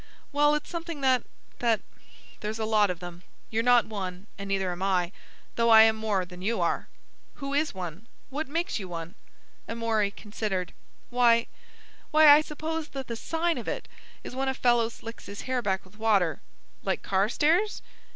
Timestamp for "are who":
6.59-7.53